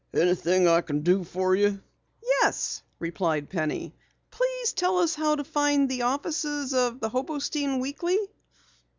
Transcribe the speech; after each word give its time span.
"Anything 0.15 0.67
I 0.67 0.81
can 0.81 1.01
do 1.01 1.23
for 1.23 1.53
you?" 1.53 1.79
"Yes," 2.23 2.81
replied 2.97 3.51
Penny. 3.51 3.93
"Please 4.31 4.73
tell 4.73 4.97
us 4.97 5.13
how 5.13 5.35
to 5.35 5.43
find 5.43 5.87
the 5.87 6.01
offices 6.01 6.73
of 6.73 6.99
the 6.99 7.09
Hobostein 7.11 7.79
Weekly." 7.79 8.17